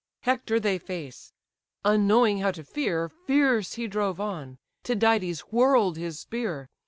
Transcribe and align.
Hector 0.21 0.59
they 0.59 0.79
face; 0.79 1.31
unknowing 1.85 2.39
how 2.39 2.49
to 2.53 2.63
fear, 2.63 3.07
Fierce 3.07 3.73
he 3.75 3.85
drove 3.85 4.19
on; 4.19 4.57
Tydides 4.83 5.41
whirl'd 5.51 5.95
his 5.95 6.19
spear. 6.19 6.71